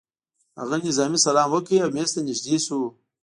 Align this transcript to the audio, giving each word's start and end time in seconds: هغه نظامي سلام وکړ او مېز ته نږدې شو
هغه 0.59 0.75
نظامي 0.87 1.19
سلام 1.25 1.47
وکړ 1.51 1.79
او 1.83 1.89
مېز 1.95 2.09
ته 2.15 2.21
نږدې 2.27 2.57
شو 2.65 2.79